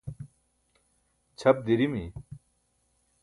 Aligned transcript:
ćʰap 1.39 1.57
dirimi 1.67 2.03